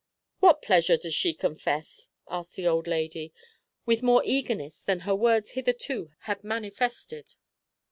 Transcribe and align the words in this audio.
"What 0.39 0.63
pleasure 0.63 0.97
does 0.97 1.13
she 1.13 1.31
confess?" 1.31 2.07
asked 2.27 2.55
the 2.55 2.65
old 2.65 2.87
lady, 2.87 3.31
with 3.85 4.01
more 4.01 4.23
eagerness 4.25 4.81
than 4.81 5.01
her 5.01 5.13
words 5.13 5.51
hitherto 5.51 6.09
had 6.21 6.43
manifested. 6.43 7.35